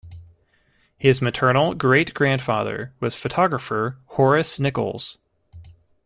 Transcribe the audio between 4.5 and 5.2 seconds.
Nicholls.